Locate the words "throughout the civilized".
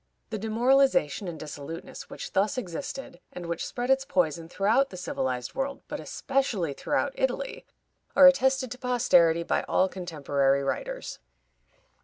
4.49-5.53